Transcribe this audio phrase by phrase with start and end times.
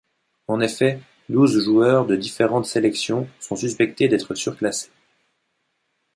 [0.47, 0.99] En effet,
[1.29, 4.89] douze joueurs de différentes sélections sont suspectés d'être surclassés.